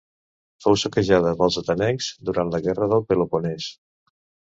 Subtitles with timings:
[0.65, 3.73] Fou saquejada pels atenencs durant la guerra del Peloponès.